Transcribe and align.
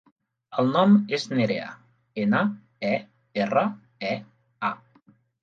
El 0.61 0.69
nom 0.77 0.95
és 1.17 1.25
Nerea: 1.33 1.67
ena, 2.23 2.41
e, 2.93 2.95
erra, 3.45 3.65
e, 4.15 4.17
a. 4.73 4.75